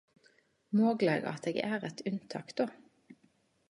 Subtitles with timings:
[0.79, 2.71] Mogleg at eg er eit unntak då.